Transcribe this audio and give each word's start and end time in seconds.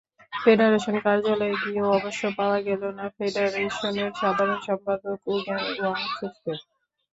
Federation 0.33 0.95
কার্যালয়ে 1.05 1.55
গিয়েও 1.63 1.87
অবশ্য 1.97 2.21
পাওয়া 2.37 2.59
গেল 2.67 2.81
না 2.97 3.05
ফেডারেশনের 3.15 4.11
সাধারণ 4.21 4.59
সম্পাদক 4.67 5.17
উগেন 5.27 5.59
ওয়াংচুককে। 5.79 6.53